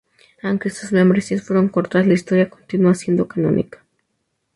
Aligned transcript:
Aunque 0.41 0.71
sus 0.71 0.91
membresías 0.93 1.43
fueron 1.43 1.69
cortas, 1.69 2.07
la 2.07 2.15
historia 2.15 2.49
continúa 2.49 2.95
siendo 2.95 3.27
canónica. 3.27 3.85